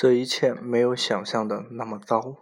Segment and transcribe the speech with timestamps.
[0.00, 2.36] 这一切没有想象的那么糟。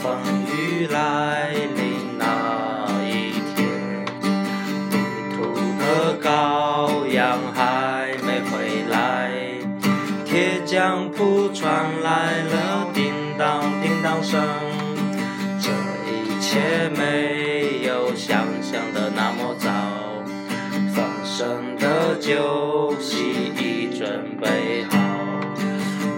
[0.00, 1.54] 风雨来
[14.34, 14.42] 叮当声。
[15.60, 15.70] 这
[16.10, 19.70] 一切没有想象的那么糟，
[20.92, 24.98] 丰盛的酒席已准备好，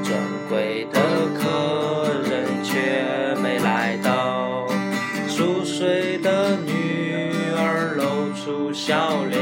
[0.03, 0.99] 尊贵的
[1.39, 4.67] 客人却没来到，
[5.29, 9.39] 熟睡的女儿露出笑脸，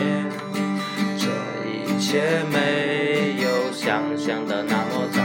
[1.16, 1.28] 这
[1.70, 5.23] 一切没有想象的那么糟。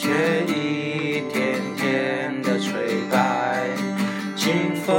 [0.00, 0.08] 却
[0.46, 2.72] 一天天的垂
[3.10, 3.66] 败。
[4.34, 4.96] 清风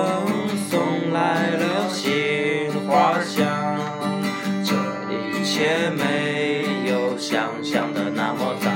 [0.69, 3.47] 送来了新花香，
[4.63, 4.75] 这
[5.11, 8.69] 一切没有想象的那么糟。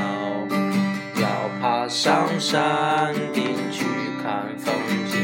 [1.21, 1.27] 要
[1.61, 3.85] 爬上山顶去
[4.23, 4.73] 看风
[5.05, 5.21] 景。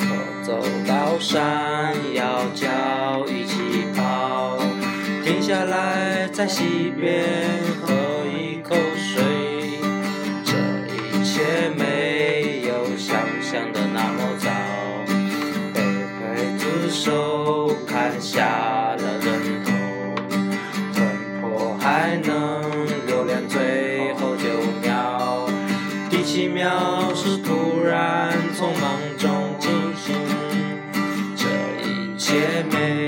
[0.00, 0.04] 可
[0.44, 4.58] 走到山腰脚一起跑，
[5.22, 7.22] 停下来在溪边
[7.80, 7.94] 喝
[21.96, 22.60] 才能
[23.06, 24.44] 留恋最后九
[24.82, 25.48] 秒。
[26.10, 30.14] 第七秒是突然从梦中惊醒
[31.34, 31.46] 这
[31.88, 33.05] 一切没